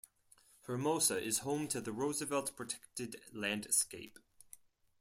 [0.65, 4.17] Hermosa is home to the Roosevelt Protected Landscape.